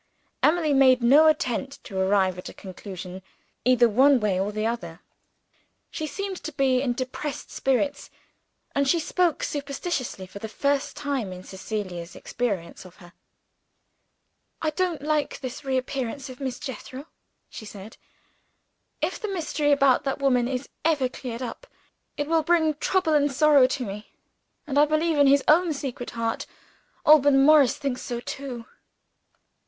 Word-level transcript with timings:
Emily 0.41 0.73
made 0.73 1.03
no 1.03 1.27
attempt 1.27 1.83
to 1.83 1.95
arrive 1.99 2.35
at 2.39 2.49
a 2.49 2.55
conclusion, 2.55 3.21
either 3.63 3.87
one 3.87 4.19
way 4.19 4.39
or 4.39 4.51
the 4.51 4.65
other. 4.65 4.99
She 5.91 6.07
seemed 6.07 6.37
to 6.43 6.51
be 6.51 6.81
in 6.81 6.93
depressed 6.93 7.51
spirits; 7.51 8.09
and 8.73 8.87
she 8.87 8.99
spoke 8.99 9.43
superstitiously, 9.43 10.25
for 10.25 10.39
the 10.39 10.49
first 10.49 10.97
time 10.97 11.31
in 11.31 11.43
Cecilia's 11.43 12.15
experience 12.15 12.83
of 12.83 12.95
her. 12.95 13.13
"I 14.59 14.71
don't 14.71 15.03
like 15.03 15.39
this 15.39 15.63
reappearance 15.63 16.29
of 16.31 16.39
Miss 16.39 16.57
Jethro," 16.59 17.05
she 17.47 17.65
said. 17.65 17.97
"If 19.03 19.19
the 19.19 19.27
mystery 19.27 19.71
about 19.71 20.03
that 20.05 20.17
woman 20.17 20.47
is 20.47 20.67
ever 20.83 21.09
cleared 21.09 21.43
up, 21.43 21.67
it 22.17 22.25
will 22.27 22.41
bring 22.41 22.73
trouble 22.73 23.13
and 23.13 23.31
sorrow 23.31 23.67
to 23.67 23.85
me 23.85 24.07
and 24.65 24.79
I 24.79 24.85
believe, 24.85 25.19
in 25.19 25.27
his 25.27 25.43
own 25.47 25.73
secret 25.73 26.09
heart, 26.17 26.47
Alban 27.05 27.45
Morris 27.45 27.77
thinks 27.77 28.01
so 28.01 28.19
too." 28.19 28.65